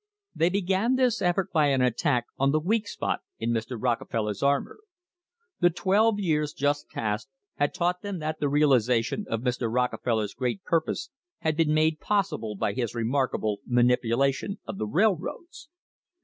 They 0.33 0.49
began 0.49 0.95
this 0.95 1.21
effort 1.21 1.53
by 1.53 1.67
an 1.67 1.81
attack 1.83 2.25
on 2.39 2.49
the 2.49 2.59
weak 2.59 2.87
spot 2.87 3.19
in 3.37 3.51
Mr. 3.51 3.77
Rockefeller's 3.79 4.41
armour. 4.41 4.79
The 5.59 5.69
twelve 5.69 6.19
years 6.19 6.53
just 6.53 6.89
passed 6.89 7.29
had 7.57 7.71
taught 7.75 8.01
them 8.01 8.17
that 8.17 8.39
the 8.39 8.49
realisation 8.49 9.27
of 9.29 9.41
Mr. 9.41 9.71
Rockefeller's 9.71 10.33
great 10.33 10.63
purpose 10.63 11.11
had 11.41 11.55
been 11.55 11.75
made 11.75 11.99
possible 11.99 12.55
by 12.55 12.73
his 12.73 12.95
remarkable 12.95 13.59
manipulation 13.63 14.57
of 14.65 14.79
the 14.79 14.87
rail 14.87 15.15
roads. 15.15 15.69